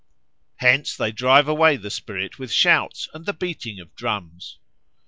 Hence 0.55 0.97
they 0.97 1.11
drive 1.11 1.47
away 1.47 1.77
the 1.77 1.91
spirit 1.91 2.39
with 2.39 2.51
shouts 2.51 3.07
and 3.13 3.27
the 3.27 3.33
beating 3.33 3.79
of 3.79 3.95
drums. 3.95 4.57